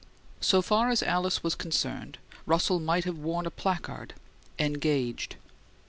[0.39, 2.17] So far as Alice was concerned
[2.47, 4.15] Russell might have worn a placard,
[4.57, 5.35] "Engaged."